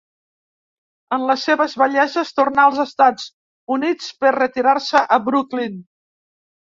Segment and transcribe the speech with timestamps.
[1.17, 3.27] En les seves velleses tornà als Estats
[3.79, 5.77] Units per retirar-se a Brooklyn.